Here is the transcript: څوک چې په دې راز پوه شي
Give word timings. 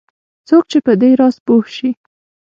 څوک 0.47 0.63
چې 0.71 0.77
په 0.85 0.91
دې 1.01 1.11
راز 1.19 1.35
پوه 1.45 1.65
شي 1.75 1.89